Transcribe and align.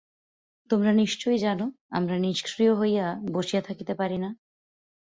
তোমরা 0.69 0.91
নিশ্চয়ই 0.93 1.37
জান, 1.37 1.59
আমরা 1.91 2.15
নিষ্ক্রিয় 2.17 2.73
হইয়া 2.75 3.05
বসিয়া 3.31 3.61
থাকিতে 3.61 3.93
পারি 3.95 4.17
না। 4.17 4.29